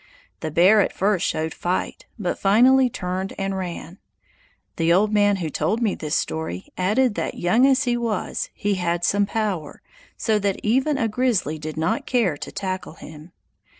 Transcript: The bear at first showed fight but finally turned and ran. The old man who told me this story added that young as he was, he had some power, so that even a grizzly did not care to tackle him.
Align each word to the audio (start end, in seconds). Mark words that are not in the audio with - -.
The 0.39 0.49
bear 0.49 0.81
at 0.81 0.93
first 0.95 1.27
showed 1.27 1.53
fight 1.53 2.07
but 2.17 2.39
finally 2.39 2.89
turned 2.89 3.33
and 3.37 3.55
ran. 3.55 3.99
The 4.77 4.91
old 4.91 5.13
man 5.13 5.35
who 5.35 5.49
told 5.51 5.79
me 5.79 5.93
this 5.93 6.15
story 6.15 6.69
added 6.75 7.13
that 7.13 7.35
young 7.35 7.67
as 7.67 7.83
he 7.83 7.95
was, 7.95 8.49
he 8.55 8.73
had 8.81 9.05
some 9.05 9.27
power, 9.27 9.83
so 10.17 10.39
that 10.39 10.59
even 10.63 10.97
a 10.97 11.07
grizzly 11.07 11.59
did 11.59 11.77
not 11.77 12.07
care 12.07 12.35
to 12.35 12.51
tackle 12.51 12.93
him. 12.93 13.31